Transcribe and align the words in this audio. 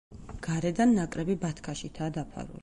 გარედან 0.47 0.95
ნაკრები 1.01 1.37
ბათქაშითაა 1.45 2.17
დაფარული. 2.19 2.59